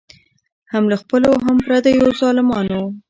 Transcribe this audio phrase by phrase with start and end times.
[0.71, 2.81] هم له خپلو هم پردیو ظالمانو